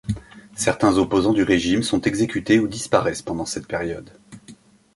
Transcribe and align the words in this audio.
Certains 0.55 0.97
opposants 0.97 1.31
du 1.31 1.43
régime 1.43 1.83
sont 1.83 2.01
exécutés 2.01 2.57
ou 2.57 2.67
disparaissent 2.67 3.21
pendant 3.21 3.45
cette 3.45 3.67
période. 3.67 4.17